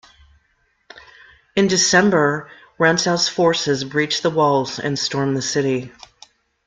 [1.55, 5.91] In December, Rantzau's forces breached the walls and stormed the city.